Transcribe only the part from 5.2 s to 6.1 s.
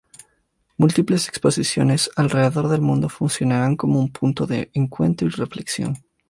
y reflexión.